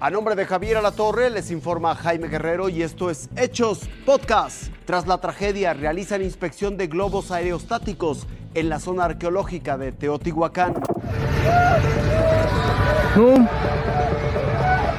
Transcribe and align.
A 0.00 0.10
nombre 0.10 0.36
de 0.36 0.46
Javier 0.46 0.76
Alatorre 0.76 1.28
les 1.28 1.50
informa 1.50 1.96
Jaime 1.96 2.28
Guerrero 2.28 2.68
y 2.68 2.82
esto 2.82 3.10
es 3.10 3.28
Hechos 3.34 3.80
Podcast. 4.06 4.72
Tras 4.84 5.08
la 5.08 5.18
tragedia 5.18 5.74
realizan 5.74 6.22
inspección 6.22 6.76
de 6.76 6.86
globos 6.86 7.32
aerostáticos 7.32 8.28
en 8.54 8.68
la 8.68 8.78
zona 8.78 9.06
arqueológica 9.06 9.76
de 9.76 9.90
Teotihuacán. 9.90 10.74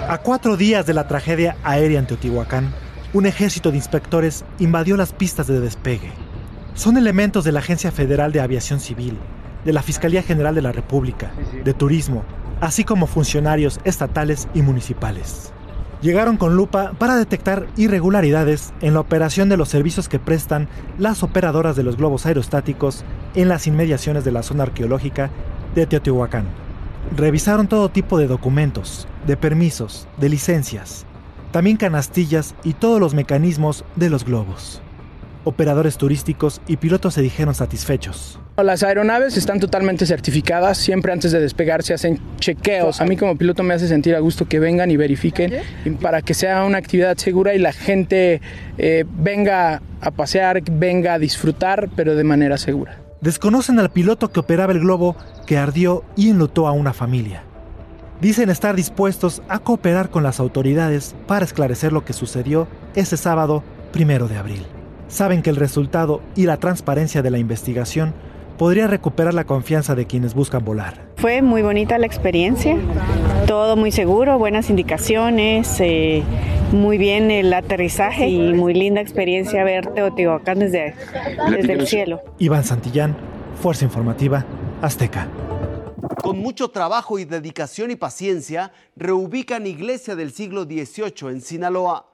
A 0.09 0.17
cuatro 0.21 0.57
días 0.57 0.85
de 0.85 0.93
la 0.93 1.07
tragedia 1.07 1.55
aérea 1.63 1.99
en 1.99 2.07
Teotihuacán, 2.07 2.73
un 3.13 3.25
ejército 3.25 3.71
de 3.71 3.77
inspectores 3.77 4.43
invadió 4.59 4.97
las 4.97 5.13
pistas 5.13 5.47
de 5.47 5.61
despegue. 5.61 6.11
Son 6.73 6.97
elementos 6.97 7.45
de 7.45 7.53
la 7.53 7.59
Agencia 7.59 7.93
Federal 7.93 8.33
de 8.33 8.41
Aviación 8.41 8.81
Civil, 8.81 9.17
de 9.63 9.71
la 9.71 9.81
Fiscalía 9.81 10.23
General 10.23 10.53
de 10.53 10.61
la 10.61 10.73
República, 10.73 11.31
de 11.63 11.73
Turismo, 11.73 12.25
así 12.61 12.83
como 12.83 13.07
funcionarios 13.07 13.79
estatales 13.83 14.47
y 14.53 14.61
municipales. 14.61 15.53
Llegaron 16.01 16.37
con 16.37 16.55
lupa 16.55 16.93
para 16.97 17.17
detectar 17.17 17.67
irregularidades 17.75 18.73
en 18.79 18.93
la 18.93 19.01
operación 19.01 19.49
de 19.49 19.57
los 19.57 19.67
servicios 19.67 20.07
que 20.07 20.17
prestan 20.17 20.69
las 20.97 21.23
operadoras 21.23 21.75
de 21.75 21.83
los 21.83 21.97
globos 21.97 22.25
aerostáticos 22.25 23.03
en 23.35 23.49
las 23.49 23.67
inmediaciones 23.67 24.23
de 24.23 24.31
la 24.31 24.43
zona 24.43 24.63
arqueológica 24.63 25.29
de 25.75 25.85
Teotihuacán. 25.85 26.45
Revisaron 27.17 27.67
todo 27.67 27.89
tipo 27.89 28.17
de 28.17 28.27
documentos, 28.27 29.07
de 29.27 29.35
permisos, 29.35 30.07
de 30.17 30.29
licencias, 30.29 31.05
también 31.51 31.75
canastillas 31.75 32.55
y 32.63 32.73
todos 32.73 33.01
los 33.01 33.13
mecanismos 33.13 33.83
de 33.95 34.09
los 34.09 34.23
globos. 34.23 34.81
Operadores 35.45 35.97
turísticos 35.97 36.61
y 36.67 36.77
pilotos 36.77 37.13
se 37.13 37.21
dijeron 37.21 37.55
satisfechos. 37.55 38.39
Las 38.57 38.83
aeronaves 38.83 39.37
están 39.37 39.59
totalmente 39.59 40.05
certificadas, 40.05 40.77
siempre 40.77 41.13
antes 41.13 41.31
de 41.31 41.39
despegar 41.39 41.81
se 41.81 41.93
hacen 41.93 42.19
chequeos. 42.39 42.99
A 42.99 43.05
mí 43.05 43.15
como 43.15 43.37
piloto 43.37 43.63
me 43.63 43.73
hace 43.73 43.87
sentir 43.87 44.15
a 44.15 44.19
gusto 44.19 44.49
que 44.49 44.59
vengan 44.59 44.91
y 44.91 44.97
verifiquen 44.97 45.53
para 46.01 46.21
que 46.21 46.33
sea 46.33 46.65
una 46.65 46.77
actividad 46.77 47.15
segura 47.17 47.53
y 47.53 47.59
la 47.59 47.71
gente 47.71 48.41
eh, 48.77 49.05
venga 49.07 49.81
a 50.01 50.11
pasear, 50.11 50.61
venga 50.69 51.13
a 51.13 51.19
disfrutar, 51.19 51.89
pero 51.95 52.15
de 52.15 52.23
manera 52.25 52.57
segura. 52.57 52.97
Desconocen 53.21 53.79
al 53.79 53.91
piloto 53.91 54.31
que 54.31 54.41
operaba 54.41 54.73
el 54.73 54.81
globo 54.81 55.15
que 55.45 55.57
ardió 55.57 56.03
y 56.17 56.29
enlutó 56.29 56.67
a 56.67 56.73
una 56.73 56.93
familia. 56.93 57.43
Dicen 58.19 58.49
estar 58.49 58.75
dispuestos 58.75 59.41
a 59.47 59.59
cooperar 59.59 60.09
con 60.09 60.23
las 60.23 60.41
autoridades 60.41 61.15
para 61.27 61.45
esclarecer 61.45 61.93
lo 61.93 62.03
que 62.03 62.11
sucedió 62.11 62.67
ese 62.93 63.15
sábado 63.15 63.63
primero 63.93 64.27
de 64.27 64.37
abril. 64.37 64.65
Saben 65.09 65.41
que 65.41 65.49
el 65.49 65.55
resultado 65.55 66.21
y 66.35 66.45
la 66.45 66.57
transparencia 66.57 67.21
de 67.21 67.31
la 67.31 67.39
investigación 67.39 68.13
podría 68.59 68.87
recuperar 68.87 69.33
la 69.33 69.45
confianza 69.45 69.95
de 69.95 70.05
quienes 70.05 70.35
buscan 70.35 70.63
volar. 70.63 71.01
Fue 71.17 71.41
muy 71.41 71.63
bonita 71.63 71.97
la 71.97 72.05
experiencia, 72.05 72.77
todo 73.47 73.75
muy 73.75 73.91
seguro, 73.91 74.37
buenas 74.37 74.69
indicaciones, 74.69 75.79
eh, 75.79 76.23
muy 76.71 76.97
bien 76.97 77.31
el 77.31 77.51
aterrizaje 77.53 78.27
y 78.27 78.53
muy 78.53 78.73
linda 78.73 79.01
experiencia 79.01 79.63
ver 79.63 79.87
Teotihuacán 79.93 80.59
desde, 80.59 80.93
desde 81.49 81.73
el 81.73 81.87
cielo. 81.87 82.21
Iván 82.37 82.63
Santillán, 82.63 83.17
Fuerza 83.61 83.85
Informativa, 83.85 84.45
Azteca. 84.81 85.27
Con 86.21 86.37
mucho 86.37 86.69
trabajo 86.69 87.17
y 87.17 87.25
dedicación 87.25 87.91
y 87.91 87.95
paciencia, 87.95 88.71
reubican 88.95 89.65
iglesia 89.65 90.15
del 90.15 90.31
siglo 90.31 90.65
XVIII 90.65 91.29
en 91.31 91.41
Sinaloa. 91.41 92.08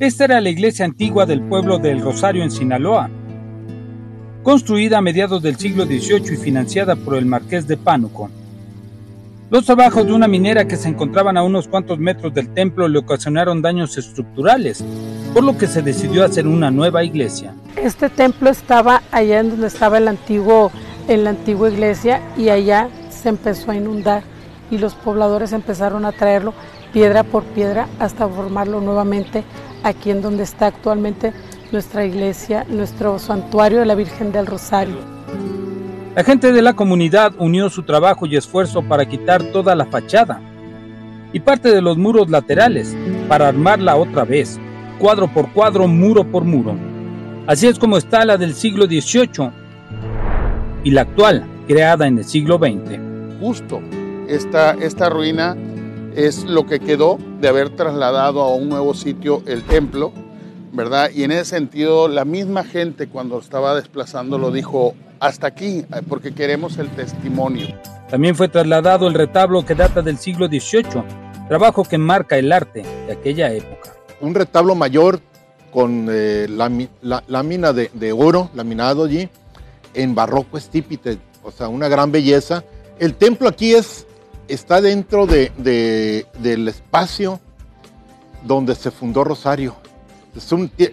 Esta 0.00 0.24
era 0.24 0.40
la 0.40 0.48
iglesia 0.48 0.86
antigua 0.86 1.26
del 1.26 1.42
pueblo 1.42 1.78
del 1.78 2.00
Rosario 2.00 2.42
en 2.42 2.50
Sinaloa, 2.50 3.10
construida 4.42 4.96
a 4.96 5.02
mediados 5.02 5.42
del 5.42 5.56
siglo 5.56 5.84
XVIII 5.84 6.32
y 6.32 6.36
financiada 6.38 6.96
por 6.96 7.16
el 7.16 7.26
marqués 7.26 7.66
de 7.68 7.76
Pánuco. 7.76 8.30
Los 9.50 9.66
trabajos 9.66 10.06
de 10.06 10.14
una 10.14 10.26
minera 10.26 10.66
que 10.66 10.78
se 10.78 10.88
encontraban 10.88 11.36
a 11.36 11.42
unos 11.42 11.68
cuantos 11.68 11.98
metros 11.98 12.32
del 12.32 12.48
templo 12.54 12.88
le 12.88 12.98
ocasionaron 12.98 13.60
daños 13.60 13.98
estructurales, 13.98 14.82
por 15.34 15.44
lo 15.44 15.58
que 15.58 15.66
se 15.66 15.82
decidió 15.82 16.24
hacer 16.24 16.46
una 16.46 16.70
nueva 16.70 17.04
iglesia. 17.04 17.52
Este 17.76 18.08
templo 18.08 18.48
estaba 18.48 19.02
allá 19.12 19.40
en 19.40 19.50
donde 19.50 19.66
estaba 19.66 19.98
el 19.98 20.08
antiguo, 20.08 20.72
en 21.08 21.24
la 21.24 21.30
antigua 21.30 21.68
iglesia 21.68 22.22
y 22.38 22.48
allá 22.48 22.88
se 23.10 23.28
empezó 23.28 23.70
a 23.70 23.76
inundar 23.76 24.22
y 24.70 24.78
los 24.78 24.94
pobladores 24.94 25.52
empezaron 25.52 26.06
a 26.06 26.12
traerlo 26.12 26.54
piedra 26.90 27.22
por 27.22 27.44
piedra 27.44 27.86
hasta 27.98 28.26
formarlo 28.26 28.80
nuevamente 28.80 29.44
aquí 29.82 30.10
en 30.10 30.22
donde 30.22 30.42
está 30.42 30.66
actualmente 30.66 31.32
nuestra 31.72 32.04
iglesia, 32.04 32.66
nuestro 32.68 33.18
santuario 33.18 33.80
de 33.80 33.86
la 33.86 33.94
Virgen 33.94 34.32
del 34.32 34.46
Rosario. 34.46 34.96
La 36.14 36.24
gente 36.24 36.52
de 36.52 36.62
la 36.62 36.74
comunidad 36.74 37.32
unió 37.38 37.70
su 37.70 37.84
trabajo 37.84 38.26
y 38.26 38.36
esfuerzo 38.36 38.82
para 38.82 39.06
quitar 39.06 39.42
toda 39.52 39.74
la 39.74 39.86
fachada 39.86 40.40
y 41.32 41.40
parte 41.40 41.70
de 41.70 41.80
los 41.80 41.96
muros 41.96 42.28
laterales 42.28 42.96
para 43.28 43.48
armarla 43.48 43.96
otra 43.96 44.24
vez, 44.24 44.58
cuadro 44.98 45.28
por 45.28 45.52
cuadro, 45.52 45.86
muro 45.86 46.24
por 46.24 46.44
muro. 46.44 46.74
Así 47.46 47.68
es 47.68 47.78
como 47.78 47.96
está 47.96 48.24
la 48.24 48.36
del 48.36 48.54
siglo 48.54 48.86
XVIII 48.86 49.50
y 50.82 50.90
la 50.90 51.02
actual, 51.02 51.44
creada 51.68 52.06
en 52.06 52.18
el 52.18 52.24
siglo 52.24 52.58
XX. 52.58 52.98
Justo 53.40 53.80
esta, 54.28 54.72
esta 54.72 55.08
ruina 55.08 55.56
es 56.16 56.44
lo 56.44 56.66
que 56.66 56.80
quedó 56.80 57.18
de 57.40 57.48
haber 57.48 57.70
trasladado 57.70 58.42
a 58.42 58.54
un 58.54 58.68
nuevo 58.68 58.94
sitio 58.94 59.42
el 59.46 59.62
templo, 59.64 60.12
¿verdad? 60.72 61.10
Y 61.14 61.24
en 61.24 61.32
ese 61.32 61.44
sentido, 61.44 62.08
la 62.08 62.24
misma 62.24 62.64
gente 62.64 63.08
cuando 63.08 63.38
estaba 63.38 63.74
desplazando 63.74 64.38
lo 64.38 64.50
dijo, 64.50 64.94
hasta 65.20 65.46
aquí, 65.46 65.84
porque 66.08 66.32
queremos 66.32 66.78
el 66.78 66.88
testimonio. 66.90 67.68
También 68.08 68.34
fue 68.34 68.48
trasladado 68.48 69.06
el 69.06 69.14
retablo 69.14 69.64
que 69.64 69.74
data 69.74 70.02
del 70.02 70.18
siglo 70.18 70.48
XVIII, 70.48 71.04
trabajo 71.48 71.84
que 71.84 71.98
marca 71.98 72.36
el 72.38 72.50
arte 72.50 72.82
de 73.06 73.12
aquella 73.12 73.52
época. 73.52 73.92
Un 74.20 74.34
retablo 74.34 74.74
mayor 74.74 75.20
con 75.70 76.08
eh, 76.10 76.46
lámina 76.48 77.72
de, 77.72 77.90
de, 77.94 78.12
oro, 78.12 78.50
laminado 78.54 79.04
allí, 79.04 79.28
en 79.94 80.14
barroco 80.14 80.58
estípite, 80.58 81.18
o 81.42 81.50
sea, 81.50 81.68
una 81.68 81.88
gran 81.88 82.10
belleza. 82.10 82.64
El 82.98 83.14
templo 83.14 83.48
aquí 83.48 83.74
es 83.74 84.06
está 84.50 84.80
dentro 84.80 85.26
de, 85.26 86.26
del 86.38 86.68
espacio 86.68 87.40
donde 88.42 88.74
se 88.74 88.90
fundó 88.90 89.24
Rosario. 89.24 89.76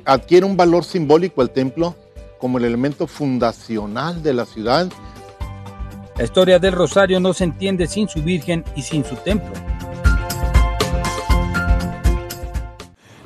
adquiere 0.06 0.46
un 0.46 0.58
valor 0.58 0.84
simbólico 0.84 1.42
el 1.42 1.50
templo 1.50 1.96
como 2.40 2.58
el 2.58 2.66
elemento 2.66 3.08
fundacional 3.08 4.22
de 4.22 4.34
la 4.34 4.46
ciudad. 4.46 4.90
La 6.18 6.24
historia 6.24 6.60
del 6.60 6.74
Rosario 6.74 7.20
no 7.20 7.34
se 7.34 7.44
entiende 7.44 7.88
sin 7.88 8.08
su 8.08 8.22
Virgen 8.22 8.64
y 8.76 8.82
sin 8.82 9.04
su 9.04 9.16
templo. 9.16 9.54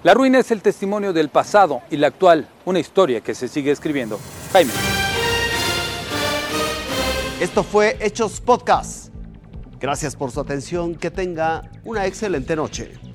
La 0.04 0.14
ruina 0.14 0.40
es 0.40 0.50
el 0.50 0.62
testimonio 0.62 1.14
del 1.14 1.30
pasado 1.30 1.82
y 1.92 1.98
la 1.98 2.08
actual, 2.08 2.48
una 2.66 2.80
historia 2.80 3.22
que 3.22 3.36
se 3.36 3.48
sigue 3.48 3.72
escribiendo. 3.72 4.20
Jaime. 4.52 4.72
Esto 7.40 7.64
fue 7.64 7.98
Hechos 8.00 8.42
Podcast. 8.42 9.11
Gracias 9.82 10.16
por 10.16 10.30
su 10.30 10.40
atención, 10.40 10.94
que 10.94 11.10
tenga 11.10 11.64
una 11.84 12.06
excelente 12.06 12.56
noche. 12.56 13.11